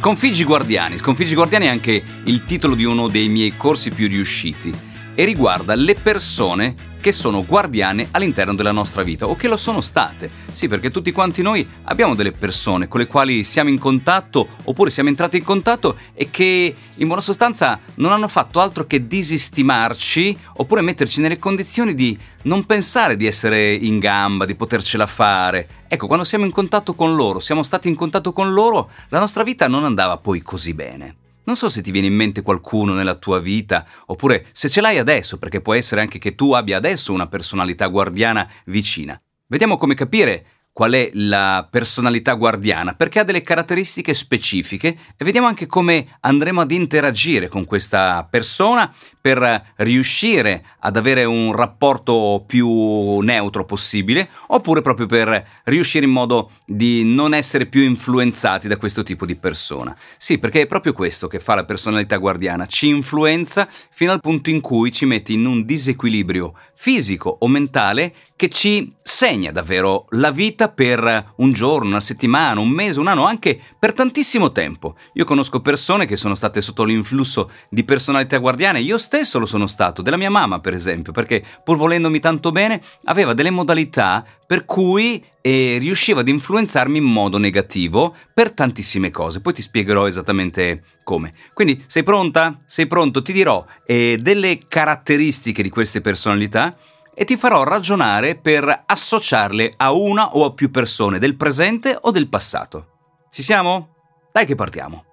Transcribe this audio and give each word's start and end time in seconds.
Sconfiggi 0.00 0.44
Guardiani. 0.44 0.96
Sconfiggi 0.96 1.34
Guardiani 1.34 1.66
è 1.66 1.68
anche 1.68 2.02
il 2.24 2.46
titolo 2.46 2.74
di 2.74 2.84
uno 2.84 3.06
dei 3.06 3.28
miei 3.28 3.54
corsi 3.54 3.90
più 3.90 4.08
riusciti 4.08 4.72
e 5.14 5.24
riguarda 5.26 5.74
le 5.74 5.94
persone 5.94 6.74
che 7.00 7.12
sono 7.12 7.44
guardiane 7.44 8.08
all'interno 8.12 8.54
della 8.54 8.72
nostra 8.72 9.02
vita 9.02 9.26
o 9.26 9.34
che 9.34 9.48
lo 9.48 9.56
sono 9.56 9.80
state. 9.80 10.30
Sì, 10.52 10.68
perché 10.68 10.90
tutti 10.90 11.10
quanti 11.12 11.42
noi 11.42 11.66
abbiamo 11.84 12.14
delle 12.14 12.32
persone 12.32 12.86
con 12.88 13.00
le 13.00 13.06
quali 13.06 13.42
siamo 13.42 13.70
in 13.70 13.78
contatto 13.78 14.48
oppure 14.64 14.90
siamo 14.90 15.08
entrati 15.08 15.38
in 15.38 15.44
contatto 15.44 15.96
e 16.14 16.30
che 16.30 16.74
in 16.94 17.06
buona 17.06 17.22
sostanza 17.22 17.80
non 17.96 18.12
hanno 18.12 18.28
fatto 18.28 18.60
altro 18.60 18.86
che 18.86 19.06
disestimarci 19.06 20.36
oppure 20.56 20.82
metterci 20.82 21.20
nelle 21.20 21.38
condizioni 21.38 21.94
di 21.94 22.16
non 22.42 22.66
pensare 22.66 23.16
di 23.16 23.26
essere 23.26 23.72
in 23.74 23.98
gamba, 23.98 24.44
di 24.44 24.54
potercela 24.54 25.06
fare. 25.06 25.68
Ecco, 25.88 26.06
quando 26.06 26.24
siamo 26.24 26.44
in 26.44 26.52
contatto 26.52 26.94
con 26.94 27.14
loro, 27.14 27.40
siamo 27.40 27.62
stati 27.62 27.88
in 27.88 27.96
contatto 27.96 28.32
con 28.32 28.52
loro, 28.52 28.90
la 29.08 29.18
nostra 29.18 29.42
vita 29.42 29.66
non 29.66 29.84
andava 29.84 30.18
poi 30.18 30.42
così 30.42 30.74
bene. 30.74 31.16
Non 31.50 31.58
so 31.58 31.68
se 31.68 31.82
ti 31.82 31.90
viene 31.90 32.06
in 32.06 32.14
mente 32.14 32.42
qualcuno 32.42 32.94
nella 32.94 33.16
tua 33.16 33.40
vita, 33.40 33.84
oppure 34.06 34.46
se 34.52 34.68
ce 34.68 34.80
l'hai 34.80 34.98
adesso, 34.98 35.36
perché 35.36 35.60
può 35.60 35.74
essere 35.74 36.00
anche 36.00 36.20
che 36.20 36.36
tu 36.36 36.52
abbia 36.52 36.76
adesso 36.76 37.12
una 37.12 37.26
personalità 37.26 37.88
guardiana 37.88 38.48
vicina. 38.66 39.20
Vediamo 39.48 39.76
come 39.76 39.96
capire 39.96 40.59
qual 40.72 40.92
è 40.92 41.10
la 41.14 41.66
personalità 41.68 42.34
guardiana, 42.34 42.94
perché 42.94 43.18
ha 43.18 43.24
delle 43.24 43.42
caratteristiche 43.42 44.14
specifiche 44.14 44.96
e 45.16 45.24
vediamo 45.24 45.46
anche 45.46 45.66
come 45.66 46.16
andremo 46.20 46.60
ad 46.60 46.70
interagire 46.70 47.48
con 47.48 47.64
questa 47.64 48.26
persona 48.28 48.92
per 49.20 49.72
riuscire 49.76 50.64
ad 50.78 50.96
avere 50.96 51.24
un 51.24 51.52
rapporto 51.52 52.44
più 52.46 53.18
neutro 53.18 53.64
possibile, 53.66 54.30
oppure 54.46 54.80
proprio 54.80 55.06
per 55.06 55.46
riuscire 55.64 56.06
in 56.06 56.12
modo 56.12 56.52
di 56.64 57.04
non 57.04 57.34
essere 57.34 57.66
più 57.66 57.82
influenzati 57.82 58.66
da 58.66 58.78
questo 58.78 59.02
tipo 59.02 59.26
di 59.26 59.36
persona. 59.36 59.94
Sì, 60.16 60.38
perché 60.38 60.62
è 60.62 60.66
proprio 60.66 60.94
questo 60.94 61.28
che 61.28 61.40
fa 61.40 61.54
la 61.54 61.64
personalità 61.64 62.16
guardiana, 62.16 62.64
ci 62.66 62.88
influenza 62.88 63.68
fino 63.90 64.12
al 64.12 64.20
punto 64.20 64.48
in 64.48 64.60
cui 64.60 64.90
ci 64.92 65.04
mette 65.04 65.32
in 65.32 65.44
un 65.44 65.64
disequilibrio 65.66 66.54
fisico 66.72 67.36
o 67.40 67.48
mentale 67.48 68.14
che 68.40 68.48
ci 68.48 68.94
segna 69.02 69.52
davvero 69.52 70.06
la 70.12 70.30
vita 70.30 70.70
per 70.70 71.34
un 71.36 71.52
giorno, 71.52 71.88
una 71.88 72.00
settimana, 72.00 72.58
un 72.58 72.70
mese, 72.70 72.98
un 72.98 73.06
anno, 73.06 73.26
anche 73.26 73.60
per 73.78 73.92
tantissimo 73.92 74.50
tempo. 74.50 74.96
Io 75.12 75.26
conosco 75.26 75.60
persone 75.60 76.06
che 76.06 76.16
sono 76.16 76.34
state 76.34 76.62
sotto 76.62 76.84
l'influsso 76.84 77.50
di 77.68 77.84
personalità 77.84 78.38
guardiane, 78.38 78.80
io 78.80 78.96
stesso 78.96 79.38
lo 79.38 79.44
sono 79.44 79.66
stato, 79.66 80.00
della 80.00 80.16
mia 80.16 80.30
mamma 80.30 80.58
per 80.58 80.72
esempio, 80.72 81.12
perché 81.12 81.44
pur 81.62 81.76
volendomi 81.76 82.18
tanto 82.18 82.50
bene 82.50 82.80
aveva 83.04 83.34
delle 83.34 83.50
modalità 83.50 84.24
per 84.46 84.64
cui 84.64 85.22
eh, 85.42 85.76
riusciva 85.78 86.20
ad 86.20 86.28
influenzarmi 86.28 86.96
in 86.96 87.04
modo 87.04 87.36
negativo 87.36 88.16
per 88.32 88.52
tantissime 88.52 89.10
cose. 89.10 89.42
Poi 89.42 89.52
ti 89.52 89.60
spiegherò 89.60 90.06
esattamente 90.06 90.82
come. 91.04 91.34
Quindi 91.52 91.84
sei 91.86 92.04
pronta? 92.04 92.56
Sei 92.64 92.86
pronto? 92.86 93.20
Ti 93.20 93.34
dirò 93.34 93.62
eh, 93.84 94.16
delle 94.18 94.60
caratteristiche 94.66 95.62
di 95.62 95.68
queste 95.68 96.00
personalità 96.00 96.74
e 97.20 97.26
ti 97.26 97.36
farò 97.36 97.64
ragionare 97.64 98.34
per 98.34 98.84
associarle 98.86 99.74
a 99.76 99.92
una 99.92 100.36
o 100.36 100.46
a 100.46 100.54
più 100.54 100.70
persone 100.70 101.18
del 101.18 101.36
presente 101.36 101.94
o 102.00 102.10
del 102.10 102.30
passato. 102.30 102.86
Ci 103.28 103.42
siamo? 103.42 103.88
Dai 104.32 104.46
che 104.46 104.54
partiamo. 104.54 105.04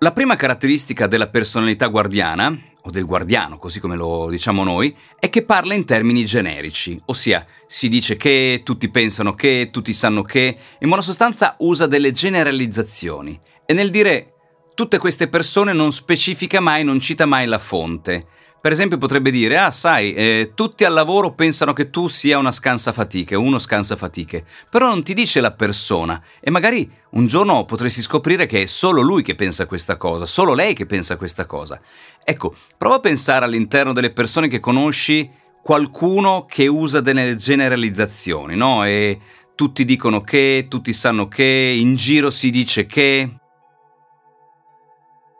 La 0.00 0.12
prima 0.12 0.36
caratteristica 0.36 1.06
della 1.06 1.28
personalità 1.28 1.86
guardiana, 1.86 2.54
o 2.82 2.90
del 2.90 3.06
guardiano, 3.06 3.56
così 3.56 3.80
come 3.80 3.96
lo 3.96 4.28
diciamo 4.28 4.62
noi, 4.62 4.94
è 5.18 5.30
che 5.30 5.46
parla 5.46 5.72
in 5.72 5.86
termini 5.86 6.26
generici, 6.26 7.00
ossia 7.06 7.46
si 7.66 7.88
dice 7.88 8.16
che, 8.16 8.60
tutti 8.62 8.90
pensano 8.90 9.34
che, 9.34 9.70
tutti 9.72 9.94
sanno 9.94 10.22
che, 10.24 10.58
in 10.78 10.88
buona 10.88 11.00
sostanza 11.00 11.54
usa 11.60 11.86
delle 11.86 12.12
generalizzazioni 12.12 13.40
e 13.64 13.72
nel 13.72 13.88
dire 13.88 14.34
tutte 14.74 14.98
queste 14.98 15.28
persone 15.28 15.72
non 15.72 15.90
specifica 15.90 16.60
mai, 16.60 16.84
non 16.84 17.00
cita 17.00 17.24
mai 17.24 17.46
la 17.46 17.58
fonte. 17.58 18.26
Per 18.60 18.72
esempio 18.72 18.98
potrebbe 18.98 19.30
dire, 19.30 19.56
ah 19.56 19.70
sai, 19.70 20.12
eh, 20.12 20.52
tutti 20.54 20.84
al 20.84 20.92
lavoro 20.92 21.32
pensano 21.32 21.72
che 21.72 21.88
tu 21.88 22.08
sia 22.08 22.36
una 22.36 22.52
scansafatiche, 22.52 23.34
uno 23.34 23.58
scansafatiche, 23.58 24.44
però 24.68 24.88
non 24.88 25.02
ti 25.02 25.14
dice 25.14 25.40
la 25.40 25.52
persona 25.52 26.22
e 26.40 26.50
magari 26.50 26.90
un 27.12 27.26
giorno 27.26 27.64
potresti 27.64 28.02
scoprire 28.02 28.44
che 28.44 28.62
è 28.62 28.66
solo 28.66 29.00
lui 29.00 29.22
che 29.22 29.34
pensa 29.34 29.64
questa 29.64 29.96
cosa, 29.96 30.26
solo 30.26 30.52
lei 30.52 30.74
che 30.74 30.84
pensa 30.84 31.16
questa 31.16 31.46
cosa. 31.46 31.80
Ecco, 32.22 32.54
prova 32.76 32.96
a 32.96 33.00
pensare 33.00 33.46
all'interno 33.46 33.94
delle 33.94 34.12
persone 34.12 34.46
che 34.46 34.60
conosci 34.60 35.30
qualcuno 35.62 36.44
che 36.46 36.66
usa 36.66 37.00
delle 37.00 37.34
generalizzazioni, 37.36 38.56
no? 38.56 38.84
E 38.84 39.18
tutti 39.54 39.86
dicono 39.86 40.20
che, 40.20 40.66
tutti 40.68 40.92
sanno 40.92 41.28
che, 41.28 41.74
in 41.78 41.94
giro 41.94 42.28
si 42.28 42.50
dice 42.50 42.84
che... 42.84 43.36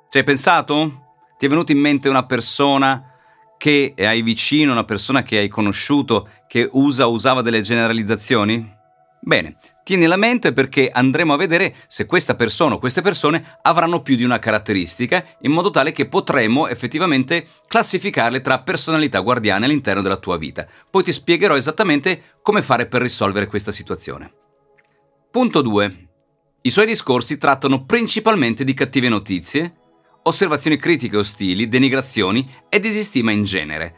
Ci 0.09 0.19
hai 0.19 0.25
pensato? 0.25 1.09
Ti 1.37 1.47
è 1.47 1.49
venuta 1.49 1.73
in 1.73 1.79
mente 1.79 2.09
una 2.09 2.25
persona 2.27 3.10
che 3.61 3.93
hai 3.99 4.23
vicino, 4.23 4.73
una 4.73 4.85
persona 4.85 5.23
che 5.23 5.37
hai 5.37 5.49
conosciuto, 5.49 6.31
che 6.47 6.67
usa 6.73 7.07
o 7.07 7.11
usava 7.11 7.43
delle 7.43 7.61
generalizzazioni? 7.61 8.79
Bene, 9.21 9.59
tieni 9.85 10.07
la 10.07 10.17
mente 10.17 10.55
perché 10.55 10.89
andremo 10.91 11.35
a 11.35 11.37
vedere 11.37 11.75
se 11.87 12.07
questa 12.07 12.35
persona 12.37 12.77
o 12.77 12.79
queste 12.79 13.03
persone 13.03 13.59
avranno 13.61 14.01
più 14.01 14.17
di 14.17 14.25
una 14.25 14.39
caratteristica, 14.39 15.23
in 15.43 15.53
modo 15.53 15.69
tale 15.69 15.93
che 15.93 16.09
potremo 16.09 16.69
effettivamente 16.69 17.49
classificarle 17.67 18.41
tra 18.41 18.63
personalità 18.63 19.21
guardiane 19.21 19.67
all'interno 19.67 20.01
della 20.01 20.17
tua 20.17 20.39
vita. 20.39 20.67
Poi 20.91 21.03
ti 21.03 21.13
spiegherò 21.13 21.55
esattamente 21.55 22.39
come 22.41 22.63
fare 22.63 22.87
per 22.87 23.03
risolvere 23.03 23.47
questa 23.47 23.73
situazione. 23.73 24.33
Punto 25.31 25.61
2. 25.61 26.09
I 26.63 26.71
suoi 26.71 26.87
discorsi 26.87 27.37
trattano 27.37 27.85
principalmente 27.85 28.65
di 28.65 28.73
cattive 28.73 29.11
notizie, 29.11 29.80
osservazioni 30.23 30.77
critiche 30.77 31.17
ostili, 31.17 31.69
denigrazioni 31.69 32.49
e 32.69 32.81
disistima 32.81 33.33
in 33.33 33.45
genere. 33.45 33.97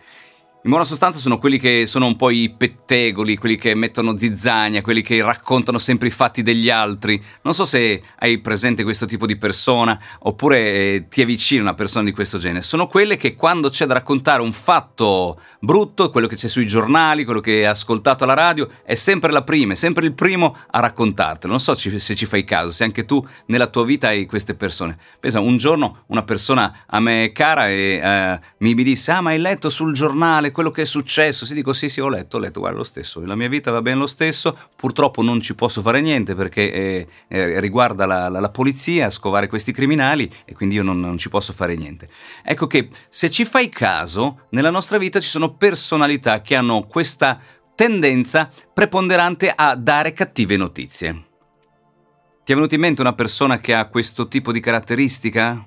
In 0.65 0.71
buona 0.71 0.87
sostanza 0.87 1.19
sono 1.19 1.39
quelli 1.39 1.59
che 1.59 1.89
sono 1.89 2.07
un 2.07 2.15
po' 2.15 2.31
i 2.31 2.55
pettegoli, 2.57 3.37
quelli 3.37 3.57
che 3.57 3.75
mettono 3.75 4.17
zizzania, 4.17 4.81
quelli 4.81 5.03
che 5.03 5.21
raccontano 5.21 5.77
sempre 5.77 6.07
i 6.07 6.13
fatti 6.13 6.43
degli 6.43 6.71
altri. 6.71 7.21
Non 7.43 7.53
so 7.53 7.65
se 7.65 8.01
hai 8.21 8.39
presente 8.39 8.85
questo 8.85 9.05
tipo 9.05 9.27
di 9.27 9.37
persona 9.37 10.01
oppure 10.21 10.59
eh, 10.61 11.07
ti 11.11 11.23
avvicini 11.23 11.61
una 11.61 11.75
persona 11.75 12.05
di 12.05 12.13
questo 12.13 12.39
genere. 12.39 12.63
Sono 12.63 12.87
quelle 12.87 13.17
che 13.17 13.35
quando 13.35 13.71
c'è 13.71 13.87
da 13.87 13.95
raccontare 13.95 14.41
un 14.41 14.53
fatto 14.53 15.41
brutto, 15.59 16.11
quello 16.11 16.29
che 16.29 16.37
c'è 16.37 16.47
sui 16.47 16.65
giornali, 16.69 17.25
quello 17.25 17.41
che 17.41 17.55
hai 17.55 17.65
ascoltato 17.65 18.23
alla 18.23 18.35
radio, 18.35 18.71
è 18.85 18.95
sempre 18.95 19.33
la 19.33 19.43
prima, 19.43 19.73
è 19.73 19.77
sempre 19.77 20.07
il 20.07 20.15
primo 20.15 20.57
a 20.71 20.79
raccontartelo. 20.79 21.51
Non 21.51 21.61
so 21.61 21.75
se 21.75 22.15
ci 22.15 22.27
fai 22.27 22.45
caso, 22.45 22.71
se 22.71 22.85
anche 22.85 23.05
tu 23.05 23.27
nella 23.47 23.67
tua 23.67 23.85
vita 23.85 24.07
hai 24.07 24.27
queste 24.27 24.55
persone. 24.55 24.97
Pensa, 25.19 25.41
un 25.41 25.57
giorno 25.57 26.05
una 26.07 26.23
persona 26.23 26.85
a 26.87 27.01
me 27.01 27.33
cara 27.35 27.69
e 27.69 28.01
eh, 28.01 28.41
mi 28.59 28.75
disse, 28.75 29.11
ah 29.11 29.21
ma 29.21 29.31
hai 29.31 29.41
letto 29.41 29.69
sul 29.69 29.93
giornale 29.93 30.51
quello 30.53 30.71
che 30.71 30.83
è 30.83 30.85
successo? 30.85 31.45
Si 31.45 31.55
dico 31.55 31.73
sì 31.73 31.89
sì 31.89 32.01
ho 32.01 32.09
letto, 32.09 32.37
ho 32.37 32.41
letto, 32.41 32.61
guarda 32.61 32.79
lo 32.79 32.85
stesso, 32.85 33.21
la 33.25 33.35
mia 33.35 33.49
vita 33.49 33.71
va 33.71 33.83
bene 33.83 33.99
lo 33.99 34.07
stesso, 34.07 34.57
purtroppo 34.77 35.23
non 35.23 35.41
ci 35.41 35.55
posso 35.55 35.83
fare 35.83 36.01
niente 36.01 36.35
perché 36.35 36.73
eh, 36.73 37.07
eh, 37.29 37.61
riguarda 37.61 38.07
la, 38.07 38.29
la, 38.29 38.39
la, 38.39 38.49
polizia, 38.51 39.11
scovare 39.11 39.49
questi 39.49 39.73
criminali 39.73 40.31
e 40.45 40.55
quindi 40.55 40.77
io 40.77 40.83
non, 40.83 41.01
non 41.01 41.19
ci 41.19 41.29
posso 41.29 41.53
fare 41.53 41.75
niente. 41.75 42.09
Ecco 42.45 42.67
che 42.67 42.91
se 43.09 43.31
ci 43.31 43.45
fai 43.45 43.69
caso, 43.69 44.47
nella 44.51 44.71
nostra 44.71 44.99
vita 44.99 45.19
ci 45.19 45.29
sono 45.29 45.55
personalità 45.55 46.41
che 46.41 46.55
hanno 46.55 46.87
questa 46.87 47.41
tendenza 47.75 48.51
preponderante 48.73 49.53
a 49.55 49.75
dare 49.75 50.13
cattive 50.13 50.57
notizie. 50.57 51.31
Ti 52.45 52.53
è 52.53 52.55
venuta 52.55 52.75
in 52.75 52.81
mente 52.81 53.01
una 53.01 53.15
persona 53.15 53.61
che 53.61 53.73
ha 53.73 53.87
questo 53.87 54.29
tipo 54.29 54.53
di 54.53 54.61
caratteristica? 54.61 55.65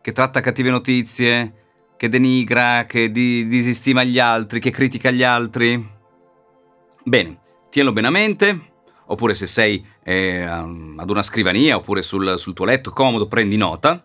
Che 0.00 0.12
tratta 0.12 0.40
cattive 0.40 0.70
notizie, 0.70 1.67
che 1.98 2.08
denigra, 2.08 2.86
che 2.86 3.10
di- 3.10 3.46
disistima 3.48 4.04
gli 4.04 4.20
altri, 4.20 4.60
che 4.60 4.70
critica 4.70 5.10
gli 5.10 5.24
altri. 5.24 5.86
Bene, 7.02 7.40
tienilo 7.70 7.92
bene 7.92 8.06
a 8.06 8.10
mente, 8.10 8.60
oppure 9.06 9.34
se 9.34 9.46
sei 9.46 9.84
eh, 10.04 10.42
ad 10.42 11.10
una 11.10 11.22
scrivania 11.22 11.76
oppure 11.76 12.00
sul, 12.02 12.38
sul 12.38 12.54
tuo 12.54 12.64
letto 12.64 12.92
comodo, 12.92 13.26
prendi 13.26 13.56
nota 13.56 14.02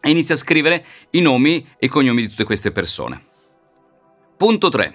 e 0.00 0.10
inizia 0.10 0.36
a 0.36 0.38
scrivere 0.38 0.84
i 1.10 1.20
nomi 1.20 1.66
e 1.78 1.86
i 1.86 1.88
cognomi 1.88 2.22
di 2.22 2.28
tutte 2.28 2.44
queste 2.44 2.70
persone. 2.70 3.24
Punto 4.36 4.68
3. 4.68 4.94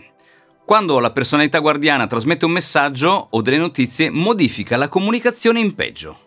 Quando 0.65 0.99
la 0.99 1.11
personalità 1.11 1.59
guardiana 1.59 2.07
trasmette 2.07 2.45
un 2.45 2.51
messaggio 2.51 3.27
o 3.29 3.41
delle 3.41 3.57
notizie, 3.57 4.09
modifica 4.09 4.77
la 4.77 4.87
comunicazione 4.87 5.59
in 5.59 5.75
peggio. 5.75 6.26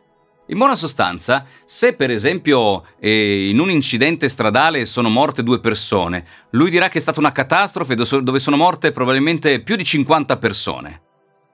In 0.50 0.58
buona 0.58 0.74
sostanza, 0.74 1.46
se 1.64 1.92
per 1.92 2.10
esempio 2.10 2.84
eh, 2.98 3.48
in 3.48 3.60
un 3.60 3.70
incidente 3.70 4.28
stradale 4.28 4.84
sono 4.84 5.08
morte 5.08 5.44
due 5.44 5.60
persone, 5.60 6.26
lui 6.50 6.70
dirà 6.70 6.88
che 6.88 6.98
è 6.98 7.00
stata 7.00 7.20
una 7.20 7.30
catastrofe 7.30 7.94
dove 7.94 8.40
sono 8.40 8.56
morte 8.56 8.90
probabilmente 8.90 9.60
più 9.60 9.76
di 9.76 9.84
50 9.84 10.38
persone. 10.38 11.02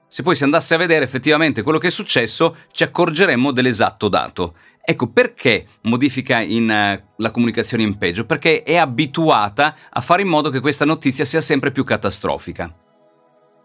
Se 0.07 0.23
poi 0.23 0.35
si 0.35 0.43
andasse 0.43 0.73
a 0.73 0.77
vedere 0.77 1.05
effettivamente 1.05 1.61
quello 1.61 1.77
che 1.77 1.87
è 1.87 1.91
successo, 1.91 2.55
ci 2.71 2.81
accorgeremmo 2.81 3.51
dell'esatto 3.51 4.07
dato. 4.07 4.55
Ecco 4.81 5.11
perché 5.11 5.67
modifica 5.83 6.39
in, 6.39 6.63
uh, 6.63 7.07
la 7.17 7.31
comunicazione 7.31 7.83
in 7.83 7.99
peggio, 7.99 8.25
perché 8.25 8.63
è 8.63 8.77
abituata 8.77 9.75
a 9.91 10.01
fare 10.01 10.23
in 10.23 10.27
modo 10.27 10.49
che 10.49 10.59
questa 10.59 10.85
notizia 10.85 11.23
sia 11.23 11.41
sempre 11.41 11.71
più 11.71 11.83
catastrofica. 11.83 12.86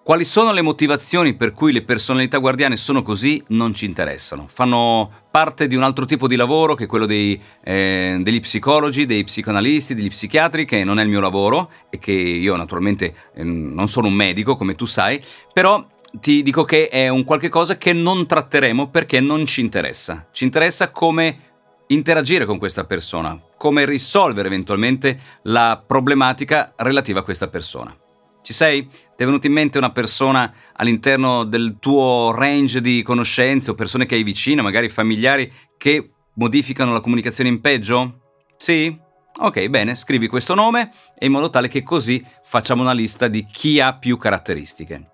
Quali 0.05 0.25
sono 0.25 0.51
le 0.53 0.63
motivazioni 0.63 1.35
per 1.37 1.53
cui 1.53 1.71
le 1.73 1.85
personalità 1.85 2.39
guardiane 2.39 2.75
sono 2.75 3.03
così 3.03 3.41
non 3.51 3.73
ci 3.73 3.85
interessano. 3.85 4.49
Fanno 4.49 5.09
parte 5.31 5.69
di 5.69 5.77
un 5.77 5.85
altro 5.85 6.07
tipo 6.07 6.27
di 6.27 6.35
lavoro 6.35 6.75
che 6.75 6.85
è 6.85 6.87
quello 6.89 7.07
dei, 7.07 7.41
eh, 7.63 8.19
degli 8.21 8.41
psicologi, 8.41 9.07
dei 9.07 9.23
psicoanalisti, 9.23 9.95
degli 9.95 10.09
psichiatri, 10.09 10.65
che 10.65 10.83
non 10.83 10.99
è 10.99 11.05
il 11.05 11.09
mio 11.09 11.21
lavoro 11.21 11.71
e 11.89 12.01
che 12.01 12.11
io 12.11 12.57
naturalmente 12.57 13.15
eh, 13.33 13.45
non 13.45 13.87
sono 13.87 14.09
un 14.09 14.15
medico 14.15 14.57
come 14.57 14.75
tu 14.75 14.87
sai, 14.87 15.23
però 15.53 15.87
ti 16.19 16.43
dico 16.43 16.65
che 16.65 16.89
è 16.89 17.09
un 17.09 17.23
qualche 17.23 17.49
cosa 17.49 17.79
che 17.79 17.93
non 17.93 18.27
tratteremo 18.27 18.89
perché 18.89 19.21
non 19.21 19.47
ci 19.47 19.61
interessa. 19.61 20.27
Ci 20.33 20.43
interessa 20.43 20.91
come 20.91 21.51
interagire 21.87 22.45
con 22.45 22.59
questa 22.59 22.83
persona, 22.87 23.41
come 23.57 23.85
risolvere 23.85 24.49
eventualmente 24.49 25.21
la 25.43 25.81
problematica 25.87 26.73
relativa 26.77 27.21
a 27.21 27.23
questa 27.23 27.47
persona. 27.47 27.97
Ci 28.43 28.53
sei? 28.53 28.87
Ti 28.87 29.23
è 29.23 29.25
venuta 29.25 29.47
in 29.47 29.53
mente 29.53 29.79
una 29.79 29.93
persona 29.93 30.53
all'interno 30.75 31.45
del 31.45 31.77
tuo 31.79 32.33
range 32.35 32.81
di 32.81 33.03
conoscenze 33.03 33.71
o 33.71 33.75
persone 33.75 34.05
che 34.05 34.17
hai 34.17 34.25
vicino, 34.25 34.63
magari 34.63 34.89
familiari, 34.89 35.51
che 35.79 36.11
modificano 36.35 36.93
la 36.93 37.01
comunicazione 37.01 37.49
in 37.49 37.61
peggio? 37.61 38.21
Sì? 38.57 38.99
Ok, 39.39 39.69
bene, 39.69 39.95
scrivi 39.95 40.27
questo 40.27 40.55
nome 40.55 40.93
e 41.17 41.27
in 41.27 41.33
modo 41.33 41.51
tale 41.51 41.69
che 41.69 41.83
così 41.83 42.23
facciamo 42.45 42.83
una 42.83 42.93
lista 42.93 43.29
di 43.29 43.47
chi 43.47 43.81
ha 43.81 43.97
più 43.97 44.17
caratteristiche. 44.17 45.07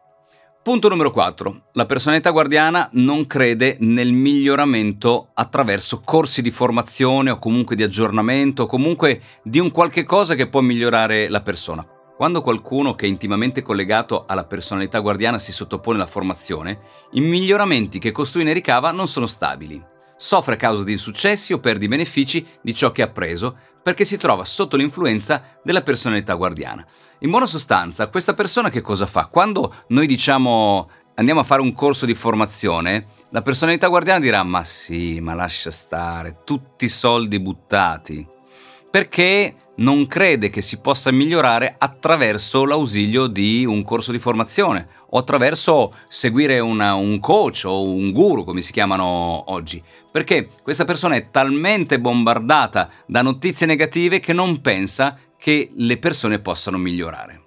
Punto 0.62 0.88
numero 0.88 1.10
4. 1.10 1.68
La 1.72 1.86
personalità 1.86 2.30
guardiana 2.30 2.88
non 2.92 3.26
crede 3.26 3.76
nel 3.80 4.12
miglioramento 4.12 5.30
attraverso 5.34 6.00
corsi 6.00 6.42
di 6.42 6.50
formazione 6.50 7.30
o 7.30 7.38
comunque 7.38 7.76
di 7.76 7.82
aggiornamento 7.82 8.64
o 8.64 8.66
comunque 8.66 9.20
di 9.42 9.60
un 9.60 9.70
qualche 9.70 10.04
cosa 10.04 10.34
che 10.34 10.48
può 10.48 10.60
migliorare 10.60 11.28
la 11.28 11.40
persona. 11.40 11.86
Quando 12.18 12.42
qualcuno 12.42 12.96
che 12.96 13.06
è 13.06 13.08
intimamente 13.08 13.62
collegato 13.62 14.24
alla 14.26 14.44
personalità 14.44 14.98
guardiana 14.98 15.38
si 15.38 15.52
sottopone 15.52 15.98
alla 15.98 16.08
formazione, 16.08 16.80
i 17.12 17.20
miglioramenti 17.20 18.00
che 18.00 18.10
costui 18.10 18.42
ne 18.42 18.52
ricava 18.52 18.90
non 18.90 19.06
sono 19.06 19.26
stabili. 19.26 19.80
Soffre 20.16 20.54
a 20.54 20.56
causa 20.56 20.82
di 20.82 20.90
insuccessi 20.90 21.52
o 21.52 21.60
perde 21.60 21.84
i 21.84 21.88
benefici 21.88 22.44
di 22.60 22.74
ciò 22.74 22.90
che 22.90 23.02
ha 23.02 23.08
preso 23.08 23.56
perché 23.80 24.04
si 24.04 24.16
trova 24.16 24.44
sotto 24.44 24.76
l'influenza 24.76 25.60
della 25.62 25.82
personalità 25.82 26.34
guardiana. 26.34 26.84
In 27.20 27.30
buona 27.30 27.46
sostanza, 27.46 28.08
questa 28.08 28.34
persona 28.34 28.68
che 28.68 28.80
cosa 28.80 29.06
fa? 29.06 29.26
Quando 29.26 29.72
noi 29.90 30.08
diciamo 30.08 30.90
andiamo 31.14 31.38
a 31.38 31.44
fare 31.44 31.62
un 31.62 31.72
corso 31.72 32.04
di 32.04 32.16
formazione, 32.16 33.04
la 33.30 33.42
personalità 33.42 33.86
guardiana 33.86 34.18
dirà 34.18 34.42
ma 34.42 34.64
sì, 34.64 35.20
ma 35.20 35.34
lascia 35.34 35.70
stare, 35.70 36.38
tutti 36.42 36.86
i 36.86 36.88
soldi 36.88 37.38
buttati. 37.38 38.26
Perché 38.90 39.54
non 39.78 40.06
crede 40.06 40.50
che 40.50 40.62
si 40.62 40.78
possa 40.78 41.10
migliorare 41.10 41.74
attraverso 41.78 42.64
l'ausilio 42.64 43.26
di 43.26 43.64
un 43.64 43.82
corso 43.82 44.12
di 44.12 44.18
formazione 44.18 44.88
o 45.10 45.18
attraverso 45.18 45.94
seguire 46.08 46.58
una, 46.60 46.94
un 46.94 47.20
coach 47.20 47.62
o 47.64 47.82
un 47.82 48.12
guru, 48.12 48.44
come 48.44 48.62
si 48.62 48.72
chiamano 48.72 49.50
oggi, 49.52 49.82
perché 50.10 50.48
questa 50.62 50.84
persona 50.84 51.16
è 51.16 51.30
talmente 51.30 52.00
bombardata 52.00 52.90
da 53.06 53.22
notizie 53.22 53.66
negative 53.66 54.20
che 54.20 54.32
non 54.32 54.60
pensa 54.60 55.18
che 55.36 55.70
le 55.72 55.98
persone 55.98 56.40
possano 56.40 56.78
migliorare. 56.78 57.42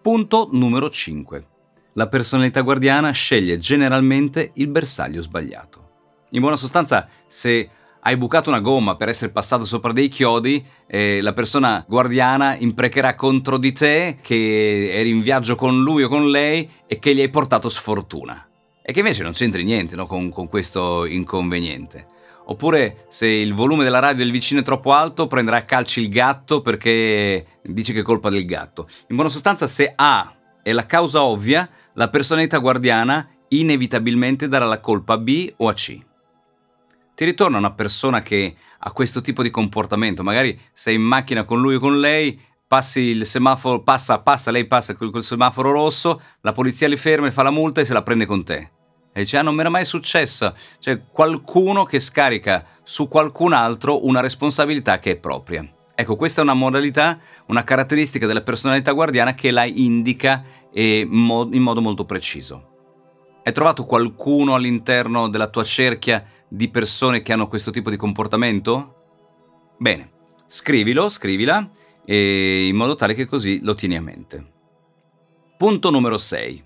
Punto 0.00 0.48
numero 0.52 0.88
5. 0.88 1.46
La 1.94 2.06
personalità 2.06 2.60
guardiana 2.60 3.10
sceglie 3.10 3.58
generalmente 3.58 4.52
il 4.54 4.68
bersaglio 4.68 5.20
sbagliato. 5.20 5.84
In 6.30 6.40
buona 6.40 6.56
sostanza, 6.56 7.08
se 7.26 7.70
hai 8.06 8.16
bucato 8.16 8.50
una 8.50 8.60
gomma 8.60 8.94
per 8.94 9.08
essere 9.08 9.32
passato 9.32 9.64
sopra 9.64 9.90
dei 9.90 10.06
chiodi 10.06 10.64
e 10.86 11.20
la 11.20 11.32
persona 11.32 11.84
guardiana 11.88 12.56
imprecherà 12.56 13.16
contro 13.16 13.58
di 13.58 13.72
te 13.72 14.18
che 14.22 14.92
eri 14.92 15.10
in 15.10 15.22
viaggio 15.22 15.56
con 15.56 15.82
lui 15.82 16.04
o 16.04 16.08
con 16.08 16.30
lei 16.30 16.70
e 16.86 17.00
che 17.00 17.16
gli 17.16 17.20
hai 17.20 17.30
portato 17.30 17.68
sfortuna. 17.68 18.48
E 18.80 18.92
che 18.92 19.00
invece 19.00 19.24
non 19.24 19.32
c'entri 19.32 19.64
niente 19.64 19.96
no, 19.96 20.06
con, 20.06 20.30
con 20.30 20.48
questo 20.48 21.04
inconveniente. 21.04 22.06
Oppure 22.44 23.06
se 23.08 23.26
il 23.26 23.52
volume 23.54 23.82
della 23.82 23.98
radio 23.98 24.22
del 24.22 24.30
vicino 24.30 24.60
è 24.60 24.62
troppo 24.62 24.92
alto, 24.92 25.26
prenderà 25.26 25.56
a 25.56 25.64
calci 25.64 26.00
il 26.00 26.08
gatto 26.08 26.60
perché 26.60 27.44
dice 27.60 27.92
che 27.92 28.00
è 28.00 28.04
colpa 28.04 28.30
del 28.30 28.44
gatto. 28.44 28.86
In 29.08 29.16
buona 29.16 29.30
sostanza, 29.30 29.66
se 29.66 29.92
A 29.96 30.32
è 30.62 30.70
la 30.70 30.86
causa 30.86 31.24
ovvia, 31.24 31.68
la 31.94 32.08
personalità 32.08 32.58
guardiana 32.58 33.28
inevitabilmente 33.48 34.46
darà 34.46 34.64
la 34.64 34.78
colpa 34.78 35.14
a 35.14 35.18
B 35.18 35.52
o 35.56 35.66
a 35.66 35.72
C 35.72 36.14
ti 37.16 37.24
ritorna 37.24 37.56
una 37.56 37.72
persona 37.72 38.20
che 38.20 38.54
ha 38.78 38.92
questo 38.92 39.22
tipo 39.22 39.42
di 39.42 39.48
comportamento, 39.48 40.22
magari 40.22 40.60
sei 40.70 40.96
in 40.96 41.02
macchina 41.02 41.44
con 41.44 41.62
lui 41.62 41.76
o 41.76 41.78
con 41.78 41.98
lei, 41.98 42.38
passi 42.68 43.00
il 43.00 43.24
semaforo, 43.24 43.82
passa, 43.82 44.18
passa, 44.18 44.50
lei 44.50 44.66
passa 44.66 44.94
col, 44.94 45.10
col 45.10 45.22
semaforo 45.22 45.70
rosso, 45.70 46.20
la 46.42 46.52
polizia 46.52 46.86
li 46.88 46.98
ferma 46.98 47.28
e 47.28 47.32
fa 47.32 47.42
la 47.42 47.50
multa 47.50 47.80
e 47.80 47.86
se 47.86 47.94
la 47.94 48.02
prende 48.02 48.26
con 48.26 48.44
te. 48.44 48.70
E 49.14 49.20
dice, 49.20 49.38
ah, 49.38 49.42
non 49.42 49.54
mi 49.54 49.60
era 49.60 49.70
mai 49.70 49.86
successo. 49.86 50.54
Cioè, 50.78 51.06
qualcuno 51.10 51.84
che 51.84 52.00
scarica 52.00 52.66
su 52.82 53.08
qualcun 53.08 53.54
altro 53.54 54.04
una 54.04 54.20
responsabilità 54.20 54.98
che 54.98 55.12
è 55.12 55.16
propria. 55.16 55.66
Ecco, 55.94 56.16
questa 56.16 56.42
è 56.42 56.44
una 56.44 56.52
modalità, 56.52 57.18
una 57.46 57.64
caratteristica 57.64 58.26
della 58.26 58.42
personalità 58.42 58.92
guardiana 58.92 59.34
che 59.34 59.50
la 59.50 59.64
indica 59.64 60.44
in 60.72 61.08
modo 61.08 61.80
molto 61.80 62.04
preciso. 62.04 62.74
Hai 63.42 63.52
trovato 63.54 63.86
qualcuno 63.86 64.54
all'interno 64.54 65.28
della 65.28 65.46
tua 65.46 65.64
cerchia 65.64 66.22
di 66.48 66.68
persone 66.68 67.22
che 67.22 67.32
hanno 67.32 67.48
questo 67.48 67.70
tipo 67.70 67.90
di 67.90 67.96
comportamento? 67.96 68.94
Bene, 69.78 70.10
scrivilo, 70.46 71.08
scrivila, 71.08 71.68
in 72.04 72.74
modo 72.76 72.94
tale 72.94 73.14
che 73.14 73.26
così 73.26 73.60
lo 73.62 73.74
tieni 73.74 73.96
a 73.96 74.02
mente. 74.02 74.52
Punto 75.56 75.90
numero 75.90 76.18
6. 76.18 76.64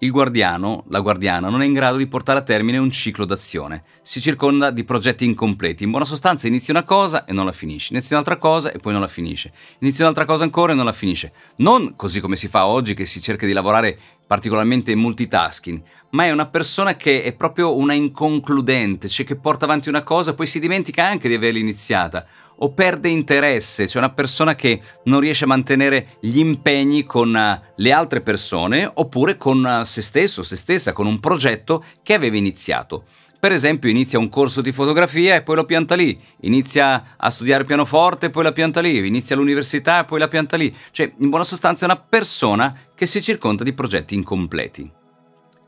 Il 0.00 0.10
guardiano, 0.10 0.84
la 0.88 1.00
guardiana, 1.00 1.48
non 1.48 1.62
è 1.62 1.64
in 1.64 1.72
grado 1.72 1.96
di 1.96 2.06
portare 2.06 2.40
a 2.40 2.42
termine 2.42 2.76
un 2.76 2.90
ciclo 2.90 3.24
d'azione. 3.24 3.82
Si 4.02 4.20
circonda 4.20 4.70
di 4.70 4.84
progetti 4.84 5.24
incompleti. 5.24 5.84
In 5.84 5.90
buona 5.90 6.04
sostanza 6.04 6.46
inizia 6.46 6.74
una 6.74 6.84
cosa 6.84 7.24
e 7.24 7.32
non 7.32 7.46
la 7.46 7.52
finisce. 7.52 7.94
Inizia 7.94 8.14
un'altra 8.14 8.36
cosa 8.36 8.70
e 8.72 8.78
poi 8.78 8.92
non 8.92 9.00
la 9.00 9.08
finisce. 9.08 9.54
Inizia 9.78 10.04
un'altra 10.04 10.26
cosa 10.26 10.44
ancora 10.44 10.72
e 10.72 10.74
non 10.74 10.84
la 10.84 10.92
finisce. 10.92 11.32
Non 11.56 11.96
così 11.96 12.20
come 12.20 12.36
si 12.36 12.46
fa 12.46 12.66
oggi 12.66 12.92
che 12.92 13.06
si 13.06 13.22
cerca 13.22 13.46
di 13.46 13.54
lavorare 13.54 13.98
particolarmente 14.26 14.94
multitasking, 14.94 15.82
ma 16.10 16.24
è 16.24 16.32
una 16.32 16.46
persona 16.46 16.96
che 16.96 17.22
è 17.22 17.32
proprio 17.34 17.76
una 17.76 17.92
inconcludente, 17.92 19.08
cioè 19.08 19.24
che 19.24 19.36
porta 19.36 19.64
avanti 19.64 19.88
una 19.88 20.02
cosa 20.02 20.34
poi 20.34 20.46
si 20.46 20.58
dimentica 20.58 21.04
anche 21.04 21.28
di 21.28 21.34
averla 21.34 21.58
iniziata 21.58 22.26
o 22.58 22.72
perde 22.72 23.08
interesse, 23.08 23.86
cioè 23.86 24.02
una 24.02 24.12
persona 24.12 24.54
che 24.54 24.80
non 25.04 25.20
riesce 25.20 25.44
a 25.44 25.48
mantenere 25.48 26.16
gli 26.20 26.38
impegni 26.38 27.04
con 27.04 27.36
eh, 27.36 27.72
le 27.76 27.92
altre 27.92 28.22
persone 28.22 28.90
oppure 28.94 29.36
con 29.36 29.64
eh, 29.66 29.84
se 29.84 30.02
stesso, 30.02 30.42
se 30.42 30.56
stessa, 30.56 30.92
con 30.92 31.06
un 31.06 31.20
progetto 31.20 31.84
che 32.02 32.14
aveva 32.14 32.36
iniziato. 32.36 33.04
Per 33.38 33.52
esempio 33.52 33.90
inizia 33.90 34.18
un 34.18 34.28
corso 34.28 34.60
di 34.62 34.72
fotografia 34.72 35.34
e 35.34 35.42
poi 35.42 35.56
lo 35.56 35.64
pianta 35.64 35.94
lì, 35.94 36.18
inizia 36.40 37.16
a 37.16 37.30
studiare 37.30 37.64
pianoforte 37.64 38.26
e 38.26 38.30
poi 38.30 38.42
la 38.42 38.52
pianta 38.52 38.80
lì, 38.80 39.06
inizia 39.06 39.36
l'università 39.36 40.00
e 40.00 40.04
poi 40.04 40.18
la 40.18 40.28
pianta 40.28 40.56
lì. 40.56 40.74
Cioè, 40.90 41.12
in 41.18 41.28
buona 41.28 41.44
sostanza 41.44 41.86
è 41.86 41.90
una 41.90 42.00
persona 42.00 42.74
che 42.94 43.06
si 43.06 43.20
circonda 43.20 43.62
di 43.62 43.74
progetti 43.74 44.14
incompleti. 44.14 44.90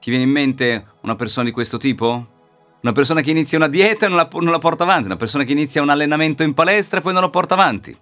Ti 0.00 0.10
viene 0.10 0.25
in 0.25 0.30
mente 0.30 0.87
una 1.02 1.14
persona 1.14 1.44
di 1.44 1.52
questo 1.52 1.76
tipo? 1.76 2.37
Una 2.80 2.92
persona 2.92 3.20
che 3.20 3.30
inizia 3.30 3.58
una 3.58 3.68
dieta 3.68 4.06
e 4.06 4.08
non 4.08 4.16
la, 4.16 4.28
non 4.32 4.50
la 4.50 4.58
porta 4.58 4.84
avanti, 4.84 5.06
una 5.06 5.16
persona 5.16 5.44
che 5.44 5.52
inizia 5.52 5.82
un 5.82 5.90
allenamento 5.90 6.42
in 6.42 6.54
palestra 6.54 7.00
e 7.00 7.02
poi 7.02 7.12
non 7.12 7.22
lo 7.22 7.30
porta 7.30 7.54
avanti. 7.54 7.96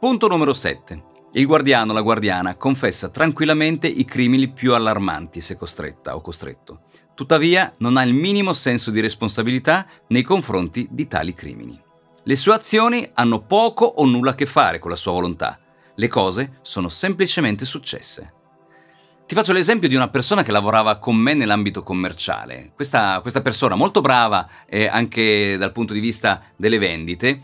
Punto 0.00 0.26
numero 0.26 0.52
7. 0.52 1.02
Il 1.32 1.46
guardiano, 1.46 1.92
la 1.92 2.00
guardiana, 2.00 2.54
confessa 2.54 3.08
tranquillamente 3.08 3.86
i 3.86 4.04
crimini 4.04 4.48
più 4.48 4.74
allarmanti 4.74 5.40
se 5.40 5.56
costretta 5.56 6.14
o 6.14 6.20
costretto. 6.20 6.82
Tuttavia 7.14 7.72
non 7.78 7.96
ha 7.96 8.02
il 8.02 8.12
minimo 8.12 8.52
senso 8.52 8.90
di 8.90 9.00
responsabilità 9.00 9.86
nei 10.08 10.22
confronti 10.22 10.88
di 10.90 11.06
tali 11.06 11.32
crimini. 11.32 11.80
Le 12.24 12.36
sue 12.36 12.54
azioni 12.54 13.08
hanno 13.14 13.42
poco 13.42 13.84
o 13.84 14.04
nulla 14.04 14.30
a 14.30 14.34
che 14.34 14.46
fare 14.46 14.78
con 14.78 14.90
la 14.90 14.96
sua 14.96 15.12
volontà. 15.12 15.58
Le 15.94 16.08
cose 16.08 16.58
sono 16.62 16.88
semplicemente 16.88 17.64
successe. 17.64 18.32
Ti 19.26 19.34
faccio 19.34 19.52
l'esempio 19.52 19.88
di 19.88 19.94
una 19.94 20.08
persona 20.08 20.42
che 20.42 20.50
lavorava 20.50 20.98
con 20.98 21.16
me 21.16 21.34
nell'ambito 21.34 21.82
commerciale. 21.82 22.72
Questa, 22.74 23.20
questa 23.20 23.42
persona 23.42 23.74
molto 23.74 24.00
brava 24.00 24.48
eh, 24.66 24.86
anche 24.86 25.56
dal 25.56 25.72
punto 25.72 25.92
di 25.92 26.00
vista 26.00 26.42
delle 26.56 26.78
vendite, 26.78 27.40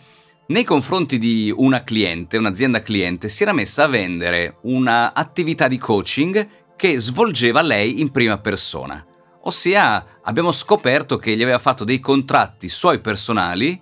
nei 0.48 0.64
confronti 0.64 1.16
di 1.16 1.52
una 1.56 1.84
cliente, 1.84 2.36
un'azienda 2.36 2.82
cliente, 2.82 3.28
si 3.28 3.44
era 3.44 3.52
messa 3.52 3.84
a 3.84 3.88
vendere 3.88 4.58
un'attività 4.62 5.68
di 5.68 5.78
coaching 5.78 6.48
che 6.74 6.98
svolgeva 6.98 7.62
lei 7.62 8.00
in 8.00 8.10
prima 8.10 8.36
persona. 8.38 9.04
Ossia, 9.42 10.20
abbiamo 10.22 10.52
scoperto 10.52 11.16
che 11.16 11.34
gli 11.34 11.42
aveva 11.42 11.58
fatto 11.58 11.84
dei 11.84 11.98
contratti 11.98 12.68
suoi 12.68 13.00
personali, 13.00 13.80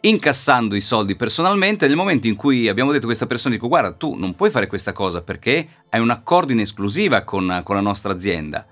incassando 0.00 0.74
i 0.74 0.82
soldi 0.82 1.16
personalmente. 1.16 1.86
Nel 1.86 1.96
momento 1.96 2.26
in 2.26 2.36
cui 2.36 2.68
abbiamo 2.68 2.90
detto 2.90 3.04
a 3.04 3.06
questa 3.06 3.26
persona, 3.26 3.54
dico 3.54 3.68
guarda, 3.68 3.92
tu 3.92 4.14
non 4.14 4.34
puoi 4.34 4.50
fare 4.50 4.66
questa 4.66 4.92
cosa 4.92 5.22
perché 5.22 5.66
hai 5.88 6.00
un 6.00 6.10
accordo 6.10 6.52
in 6.52 6.60
esclusiva 6.60 7.22
con, 7.22 7.62
con 7.64 7.74
la 7.74 7.80
nostra 7.80 8.12
azienda. 8.12 8.66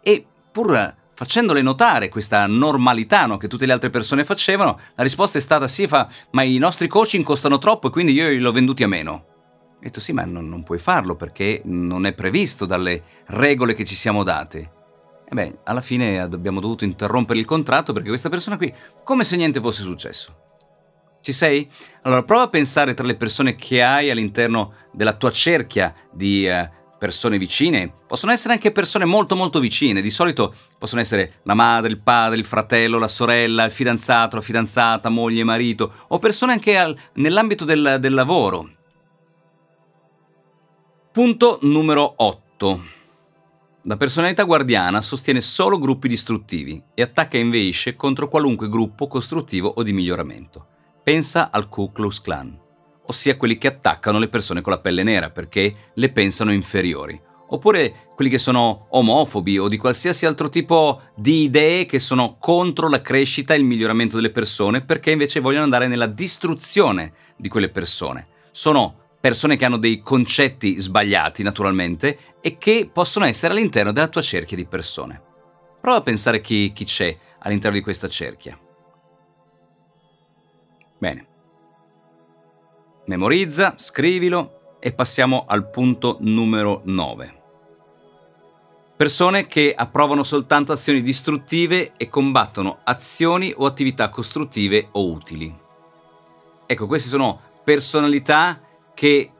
E 0.00 0.24
pur 0.50 0.94
facendole 1.12 1.60
notare 1.60 2.08
questa 2.08 2.46
normalità 2.46 3.26
no, 3.26 3.36
che 3.36 3.46
tutte 3.46 3.66
le 3.66 3.74
altre 3.74 3.90
persone 3.90 4.24
facevano, 4.24 4.80
la 4.94 5.02
risposta 5.02 5.36
è 5.36 5.42
stata 5.42 5.68
sì, 5.68 5.86
fa, 5.86 6.08
ma 6.30 6.42
i 6.42 6.56
nostri 6.56 6.88
coaching 6.88 7.22
costano 7.22 7.58
troppo 7.58 7.88
e 7.88 7.90
quindi 7.90 8.12
io 8.12 8.30
li 8.30 8.42
ho 8.42 8.52
venduti 8.52 8.82
a 8.82 8.88
meno. 8.88 9.12
Ho 9.12 9.78
detto 9.78 10.00
sì, 10.00 10.14
ma 10.14 10.24
non, 10.24 10.48
non 10.48 10.62
puoi 10.62 10.78
farlo 10.78 11.16
perché 11.16 11.60
non 11.64 12.06
è 12.06 12.14
previsto 12.14 12.64
dalle 12.64 13.02
regole 13.26 13.74
che 13.74 13.84
ci 13.84 13.94
siamo 13.94 14.22
date. 14.22 14.78
E 15.30 15.34
beh, 15.34 15.58
alla 15.62 15.80
fine 15.80 16.18
abbiamo 16.18 16.58
dovuto 16.58 16.82
interrompere 16.82 17.38
il 17.38 17.44
contratto 17.44 17.92
perché 17.92 18.08
questa 18.08 18.28
persona 18.28 18.56
qui, 18.56 18.74
come 19.04 19.22
se 19.22 19.36
niente 19.36 19.60
fosse 19.60 19.82
successo. 19.82 20.34
Ci 21.20 21.32
sei? 21.32 21.70
Allora 22.02 22.24
prova 22.24 22.42
a 22.44 22.48
pensare 22.48 22.94
tra 22.94 23.06
le 23.06 23.14
persone 23.14 23.54
che 23.54 23.80
hai 23.80 24.10
all'interno 24.10 24.72
della 24.90 25.12
tua 25.12 25.30
cerchia 25.30 25.94
di 26.10 26.48
eh, 26.48 26.68
persone 26.98 27.38
vicine, 27.38 27.92
possono 28.08 28.32
essere 28.32 28.54
anche 28.54 28.72
persone 28.72 29.04
molto 29.04 29.36
molto 29.36 29.60
vicine, 29.60 30.00
di 30.00 30.10
solito 30.10 30.52
possono 30.76 31.00
essere 31.00 31.34
la 31.44 31.54
madre, 31.54 31.92
il 31.92 32.00
padre, 32.00 32.36
il 32.36 32.44
fratello, 32.44 32.98
la 32.98 33.06
sorella, 33.06 33.62
il 33.62 33.70
fidanzato, 33.70 34.34
la 34.34 34.42
fidanzata, 34.42 35.10
moglie, 35.10 35.44
marito, 35.44 35.92
o 36.08 36.18
persone 36.18 36.52
anche 36.52 36.76
al, 36.76 36.96
nell'ambito 37.14 37.64
del, 37.64 37.98
del 38.00 38.14
lavoro. 38.14 38.68
Punto 41.12 41.58
numero 41.62 42.14
8. 42.16 42.98
La 43.84 43.96
personalità 43.96 44.42
guardiana 44.42 45.00
sostiene 45.00 45.40
solo 45.40 45.78
gruppi 45.78 46.06
distruttivi 46.06 46.82
e 46.92 47.00
attacca 47.00 47.38
invece 47.38 47.96
contro 47.96 48.28
qualunque 48.28 48.68
gruppo 48.68 49.08
costruttivo 49.08 49.72
o 49.74 49.82
di 49.82 49.94
miglioramento. 49.94 50.66
Pensa 51.02 51.50
al 51.50 51.70
Ku 51.70 51.90
Klux 51.90 52.20
Klan, 52.20 52.58
ossia 53.06 53.38
quelli 53.38 53.56
che 53.56 53.68
attaccano 53.68 54.18
le 54.18 54.28
persone 54.28 54.60
con 54.60 54.72
la 54.72 54.80
pelle 54.80 55.02
nera 55.02 55.30
perché 55.30 55.92
le 55.94 56.12
pensano 56.12 56.52
inferiori, 56.52 57.18
oppure 57.48 58.08
quelli 58.14 58.30
che 58.30 58.36
sono 58.36 58.88
omofobi 58.90 59.56
o 59.58 59.66
di 59.66 59.78
qualsiasi 59.78 60.26
altro 60.26 60.50
tipo 60.50 61.00
di 61.16 61.44
idee 61.44 61.86
che 61.86 62.00
sono 62.00 62.36
contro 62.38 62.90
la 62.90 63.00
crescita 63.00 63.54
e 63.54 63.56
il 63.56 63.64
miglioramento 63.64 64.16
delle 64.16 64.30
persone 64.30 64.82
perché 64.82 65.10
invece 65.10 65.40
vogliono 65.40 65.64
andare 65.64 65.88
nella 65.88 66.06
distruzione 66.06 67.14
di 67.34 67.48
quelle 67.48 67.70
persone. 67.70 68.26
Sono 68.50 68.99
persone 69.20 69.56
che 69.56 69.66
hanno 69.66 69.76
dei 69.76 70.00
concetti 70.00 70.80
sbagliati 70.80 71.42
naturalmente 71.42 72.38
e 72.40 72.56
che 72.56 72.88
possono 72.90 73.26
essere 73.26 73.52
all'interno 73.52 73.92
della 73.92 74.08
tua 74.08 74.22
cerchia 74.22 74.56
di 74.56 74.64
persone. 74.64 75.20
Prova 75.80 75.98
a 75.98 76.02
pensare 76.02 76.40
chi, 76.40 76.72
chi 76.72 76.84
c'è 76.84 77.16
all'interno 77.40 77.76
di 77.76 77.82
questa 77.82 78.08
cerchia. 78.08 78.58
Bene. 80.98 81.26
Memorizza, 83.06 83.74
scrivilo 83.76 84.78
e 84.78 84.92
passiamo 84.92 85.44
al 85.46 85.68
punto 85.68 86.16
numero 86.20 86.80
9. 86.84 87.38
Persone 88.96 89.46
che 89.46 89.74
approvano 89.74 90.22
soltanto 90.22 90.72
azioni 90.72 91.02
distruttive 91.02 91.92
e 91.96 92.08
combattono 92.08 92.80
azioni 92.84 93.52
o 93.56 93.64
attività 93.66 94.10
costruttive 94.10 94.88
o 94.92 95.10
utili. 95.10 95.54
Ecco, 96.66 96.86
queste 96.86 97.08
sono 97.08 97.40
personalità 97.64 98.60
che 99.00 99.30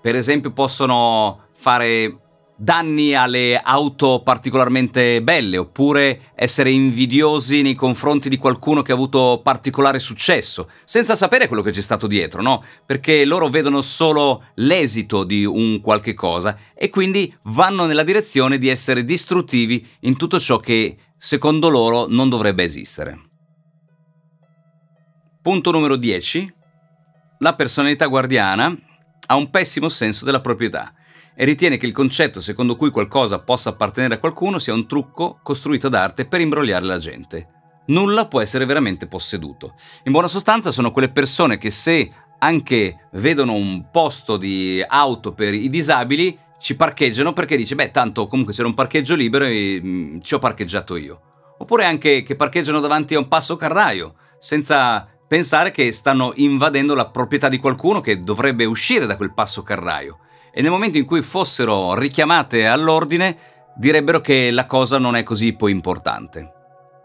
per 0.00 0.16
esempio 0.16 0.50
possono 0.52 1.48
fare 1.52 2.20
danni 2.56 3.14
alle 3.14 3.60
auto 3.62 4.22
particolarmente 4.24 5.20
belle 5.22 5.58
oppure 5.58 6.30
essere 6.34 6.70
invidiosi 6.70 7.60
nei 7.60 7.74
confronti 7.74 8.30
di 8.30 8.38
qualcuno 8.38 8.80
che 8.80 8.92
ha 8.92 8.94
avuto 8.94 9.42
particolare 9.44 9.98
successo, 9.98 10.70
senza 10.84 11.16
sapere 11.16 11.48
quello 11.48 11.60
che 11.60 11.70
c'è 11.70 11.82
stato 11.82 12.06
dietro, 12.06 12.40
no? 12.40 12.64
Perché 12.86 13.26
loro 13.26 13.50
vedono 13.50 13.82
solo 13.82 14.44
l'esito 14.54 15.24
di 15.24 15.44
un 15.44 15.82
qualche 15.82 16.14
cosa 16.14 16.56
e 16.74 16.88
quindi 16.88 17.30
vanno 17.42 17.84
nella 17.84 18.04
direzione 18.04 18.56
di 18.56 18.68
essere 18.68 19.04
distruttivi 19.04 19.86
in 20.00 20.16
tutto 20.16 20.40
ciò 20.40 20.56
che 20.60 20.96
secondo 21.18 21.68
loro 21.68 22.06
non 22.08 22.30
dovrebbe 22.30 22.62
esistere. 22.62 23.20
Punto 25.42 25.70
numero 25.72 25.96
10. 25.96 26.54
La 27.40 27.54
personalità 27.54 28.06
guardiana 28.06 28.74
ha 29.26 29.36
un 29.36 29.50
pessimo 29.50 29.88
senso 29.88 30.24
della 30.24 30.40
proprietà 30.40 30.92
e 31.34 31.44
ritiene 31.44 31.76
che 31.76 31.86
il 31.86 31.92
concetto 31.92 32.40
secondo 32.40 32.76
cui 32.76 32.90
qualcosa 32.90 33.40
possa 33.40 33.70
appartenere 33.70 34.14
a 34.14 34.18
qualcuno 34.18 34.58
sia 34.58 34.72
un 34.72 34.86
trucco 34.86 35.40
costruito 35.42 35.88
ad 35.88 35.94
arte 35.94 36.26
per 36.26 36.40
imbrogliare 36.40 36.84
la 36.84 36.98
gente. 36.98 37.48
Nulla 37.86 38.26
può 38.26 38.40
essere 38.40 38.64
veramente 38.64 39.06
posseduto. 39.06 39.74
In 40.04 40.12
buona 40.12 40.28
sostanza 40.28 40.70
sono 40.70 40.90
quelle 40.90 41.10
persone 41.10 41.58
che 41.58 41.70
se 41.70 42.10
anche 42.38 43.08
vedono 43.12 43.54
un 43.54 43.90
posto 43.90 44.36
di 44.36 44.82
auto 44.86 45.32
per 45.32 45.54
i 45.54 45.68
disabili 45.68 46.38
ci 46.58 46.76
parcheggiano 46.76 47.32
perché 47.32 47.56
dice 47.56 47.74
beh 47.74 47.90
tanto 47.90 48.26
comunque 48.26 48.54
c'era 48.54 48.68
un 48.68 48.74
parcheggio 48.74 49.14
libero 49.14 49.44
e 49.44 49.80
mh, 49.82 49.88
mm, 49.88 50.20
ci 50.20 50.34
ho 50.34 50.38
parcheggiato 50.38 50.96
io. 50.96 51.20
Oppure 51.58 51.84
anche 51.84 52.22
che 52.22 52.36
parcheggiano 52.36 52.80
davanti 52.80 53.14
a 53.14 53.18
un 53.18 53.28
passo 53.28 53.56
carraio 53.56 54.14
senza 54.38 55.08
pensare 55.34 55.72
che 55.72 55.90
stanno 55.90 56.30
invadendo 56.36 56.94
la 56.94 57.08
proprietà 57.08 57.48
di 57.48 57.58
qualcuno 57.58 58.00
che 58.00 58.20
dovrebbe 58.20 58.66
uscire 58.66 59.04
da 59.04 59.16
quel 59.16 59.34
passo 59.34 59.64
carraio 59.64 60.20
e 60.52 60.62
nel 60.62 60.70
momento 60.70 60.96
in 60.96 61.04
cui 61.04 61.22
fossero 61.22 61.96
richiamate 61.96 62.68
all'ordine 62.68 63.36
direbbero 63.74 64.20
che 64.20 64.52
la 64.52 64.66
cosa 64.66 64.98
non 64.98 65.16
è 65.16 65.24
così 65.24 65.52
poi 65.54 65.72
importante. 65.72 66.52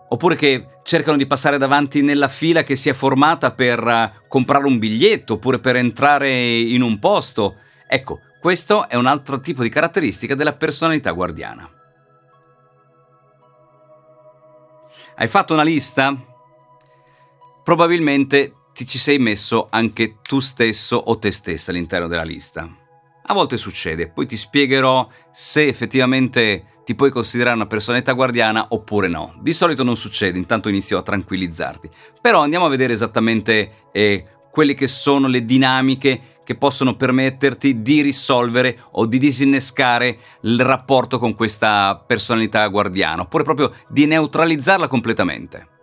Oppure 0.10 0.36
che 0.36 0.80
cercano 0.84 1.18
di 1.18 1.26
passare 1.26 1.58
davanti 1.58 2.04
nella 2.04 2.28
fila 2.28 2.62
che 2.62 2.76
si 2.76 2.90
è 2.90 2.94
formata 2.94 3.52
per 3.52 3.80
eh, 3.80 4.12
comprare 4.28 4.68
un 4.68 4.78
biglietto 4.78 5.34
oppure 5.34 5.58
per 5.58 5.78
entrare 5.78 6.30
in 6.60 6.84
un 6.84 7.00
posto. 7.00 7.56
Ecco, 7.88 8.20
questo 8.40 8.88
è 8.88 8.96
un 8.96 9.08
altro 9.08 9.40
tipo 9.40 9.64
di 9.64 9.70
caratteristica 9.70 10.36
della 10.36 10.54
personalità 10.54 11.10
guardiana. 11.14 11.68
Hai 15.16 15.28
fatto 15.28 15.54
una 15.54 15.64
lista? 15.64 16.29
Probabilmente 17.70 18.54
ti 18.74 18.88
ci 18.88 18.98
sei 18.98 19.20
messo 19.20 19.68
anche 19.70 20.16
tu 20.24 20.40
stesso 20.40 20.96
o 20.96 21.20
te 21.20 21.30
stessa 21.30 21.70
all'interno 21.70 22.08
della 22.08 22.24
lista. 22.24 22.68
A 23.28 23.34
volte 23.36 23.58
succede, 23.58 24.08
poi 24.08 24.26
ti 24.26 24.38
spiegherò 24.38 25.08
se 25.32 25.68
effettivamente 25.68 26.66
ti 26.84 26.96
puoi 26.96 27.12
considerare 27.12 27.56
una 27.56 27.68
personalità 27.68 28.14
guardiana 28.14 28.66
oppure 28.70 29.08
no. 29.08 29.36
Di 29.40 29.54
solito 29.54 29.84
non 29.84 29.96
succede, 29.96 30.40
intanto 30.40 30.68
inizio 30.68 30.98
a 30.98 31.04
tranquillizzarti. 31.04 31.92
Però 32.20 32.42
andiamo 32.42 32.66
a 32.66 32.70
vedere 32.70 32.94
esattamente 32.94 33.90
eh, 33.92 34.26
quelle 34.50 34.74
che 34.74 34.88
sono 34.88 35.28
le 35.28 35.46
dinamiche 35.46 36.40
che 36.44 36.56
possono 36.56 36.96
permetterti 36.96 37.84
di 37.84 38.02
risolvere 38.02 38.80
o 38.94 39.06
di 39.06 39.20
disinnescare 39.20 40.18
il 40.42 40.60
rapporto 40.60 41.20
con 41.20 41.36
questa 41.36 42.04
personalità 42.04 42.66
guardiana, 42.66 43.22
oppure 43.22 43.44
proprio 43.44 43.72
di 43.90 44.08
neutralizzarla 44.08 44.88
completamente. 44.88 45.78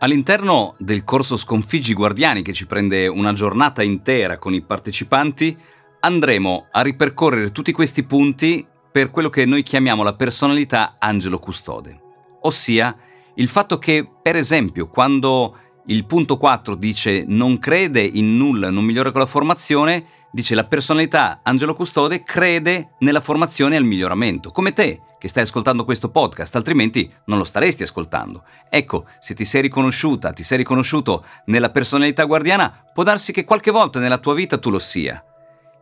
All'interno 0.00 0.76
del 0.78 1.02
corso 1.02 1.36
Sconfiggi 1.36 1.92
Guardiani, 1.92 2.42
che 2.42 2.52
ci 2.52 2.66
prende 2.66 3.08
una 3.08 3.32
giornata 3.32 3.82
intera 3.82 4.38
con 4.38 4.54
i 4.54 4.62
partecipanti, 4.62 5.56
andremo 6.00 6.66
a 6.70 6.82
ripercorrere 6.82 7.50
tutti 7.50 7.72
questi 7.72 8.04
punti 8.04 8.64
per 8.92 9.10
quello 9.10 9.28
che 9.28 9.44
noi 9.44 9.64
chiamiamo 9.64 10.04
la 10.04 10.14
personalità 10.14 10.94
angelo 10.98 11.40
custode. 11.40 12.00
Ossia, 12.42 12.96
il 13.34 13.48
fatto 13.48 13.78
che, 13.78 14.08
per 14.22 14.36
esempio, 14.36 14.86
quando 14.86 15.56
il 15.86 16.06
punto 16.06 16.36
4 16.36 16.76
dice 16.76 17.24
non 17.26 17.58
crede 17.58 18.02
in 18.02 18.36
nulla, 18.36 18.70
non 18.70 18.84
migliora 18.84 19.10
con 19.10 19.22
la 19.22 19.26
formazione, 19.26 20.04
dice 20.30 20.54
la 20.54 20.64
personalità 20.64 21.40
angelo 21.42 21.74
custode 21.74 22.22
crede 22.22 22.90
nella 23.00 23.20
formazione 23.20 23.74
e 23.74 23.78
al 23.78 23.84
miglioramento, 23.84 24.52
come 24.52 24.72
te 24.72 25.00
che 25.18 25.28
stai 25.28 25.42
ascoltando 25.42 25.84
questo 25.84 26.10
podcast, 26.10 26.54
altrimenti 26.56 27.12
non 27.24 27.38
lo 27.38 27.44
staresti 27.44 27.82
ascoltando. 27.82 28.44
Ecco, 28.68 29.06
se 29.18 29.34
ti 29.34 29.44
sei 29.44 29.62
riconosciuta, 29.62 30.32
ti 30.32 30.42
sei 30.42 30.58
riconosciuto 30.58 31.24
nella 31.46 31.70
personalità 31.70 32.24
guardiana, 32.24 32.84
può 32.92 33.02
darsi 33.02 33.32
che 33.32 33.44
qualche 33.44 33.70
volta 33.70 33.98
nella 33.98 34.18
tua 34.18 34.34
vita 34.34 34.58
tu 34.58 34.70
lo 34.70 34.78
sia. 34.78 35.22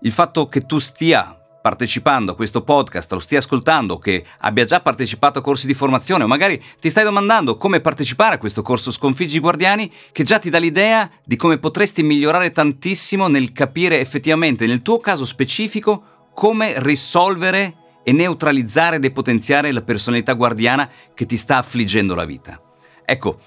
Il 0.00 0.12
fatto 0.12 0.48
che 0.48 0.66
tu 0.66 0.78
stia 0.78 1.36
partecipando 1.66 2.30
a 2.30 2.36
questo 2.36 2.62
podcast, 2.62 3.10
lo 3.10 3.18
stia 3.18 3.40
ascoltando, 3.40 3.98
che 3.98 4.24
abbia 4.38 4.64
già 4.64 4.78
partecipato 4.78 5.40
a 5.40 5.42
corsi 5.42 5.66
di 5.66 5.74
formazione 5.74 6.22
o 6.22 6.28
magari 6.28 6.62
ti 6.78 6.88
stai 6.88 7.02
domandando 7.02 7.56
come 7.56 7.80
partecipare 7.80 8.36
a 8.36 8.38
questo 8.38 8.62
corso 8.62 8.92
Sconfiggi 8.92 9.40
Guardiani, 9.40 9.90
che 10.12 10.22
già 10.22 10.38
ti 10.38 10.48
dà 10.48 10.58
l'idea 10.58 11.10
di 11.24 11.34
come 11.34 11.58
potresti 11.58 12.04
migliorare 12.04 12.52
tantissimo 12.52 13.26
nel 13.26 13.50
capire 13.50 13.98
effettivamente, 13.98 14.64
nel 14.66 14.82
tuo 14.82 15.00
caso 15.00 15.24
specifico, 15.24 16.30
come 16.34 16.74
risolvere 16.76 17.74
e 18.08 18.12
neutralizzare 18.12 18.96
e 18.96 19.00
depotenziare 19.00 19.72
la 19.72 19.82
personalità 19.82 20.34
guardiana 20.34 20.88
che 21.12 21.26
ti 21.26 21.36
sta 21.36 21.56
affliggendo 21.56 22.14
la 22.14 22.24
vita. 22.24 22.60
Ecco, 23.04 23.40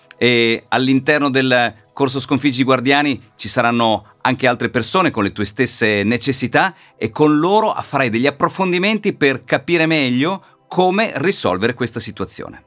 all'interno 0.68 1.30
del 1.30 1.74
corso 1.94 2.20
Sconfiggi 2.20 2.66
Guardiani 2.66 3.32
ci 3.38 3.48
saranno 3.48 4.16
anche 4.20 4.48
altre 4.48 4.70
persone 4.70 5.12
con 5.12 5.24
le 5.24 5.32
tue 5.32 5.46
stesse 5.46 6.04
necessità 6.04 6.76
e 6.98 7.10
con 7.10 7.40
loro 7.40 7.72
farai 7.72 8.10
degli 8.10 8.28
approfondimenti 8.28 9.14
per 9.14 9.46
capire 9.46 9.86
meglio 9.86 10.42
come 10.68 11.14
risolvere 11.16 11.74
questa 11.74 12.02
situazione. 12.02 12.66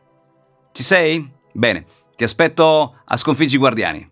Ci 0.72 0.82
sei? 0.82 1.30
Bene, 1.52 1.84
ti 2.16 2.24
aspetto 2.24 3.02
a 3.04 3.16
Sconfiggi 3.18 3.58
Guardiani. 3.58 4.11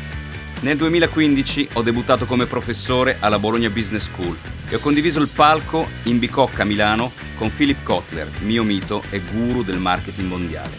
Nel 0.61 0.77
2015 0.77 1.69
ho 1.73 1.81
debuttato 1.81 2.27
come 2.27 2.45
professore 2.45 3.17
alla 3.19 3.39
Bologna 3.39 3.71
Business 3.71 4.03
School 4.03 4.37
e 4.69 4.75
ho 4.75 4.79
condiviso 4.79 5.19
il 5.19 5.27
palco 5.27 5.89
in 6.03 6.19
Bicocca, 6.19 6.63
Milano, 6.63 7.13
con 7.35 7.51
Philip 7.51 7.81
Kotler, 7.81 8.29
mio 8.41 8.63
mito 8.63 9.01
e 9.09 9.21
guru 9.21 9.63
del 9.63 9.79
marketing 9.79 10.27
mondiale. 10.27 10.77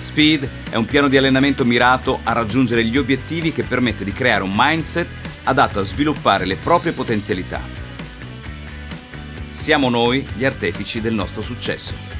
Speed 0.00 0.48
è 0.68 0.76
un 0.76 0.84
piano 0.84 1.08
di 1.08 1.16
allenamento 1.16 1.64
mirato 1.64 2.20
a 2.24 2.32
raggiungere 2.32 2.84
gli 2.84 2.98
obiettivi 2.98 3.52
che 3.52 3.62
permette 3.62 4.04
di 4.04 4.12
creare 4.12 4.42
un 4.42 4.52
mindset 4.54 5.08
adatto 5.44 5.80
a 5.80 5.82
sviluppare 5.82 6.44
le 6.44 6.56
proprie 6.56 6.92
potenzialità. 6.92 7.62
Siamo 9.48 9.88
noi 9.88 10.26
gli 10.36 10.44
artefici 10.44 11.00
del 11.00 11.14
nostro 11.14 11.40
successo. 11.40 12.17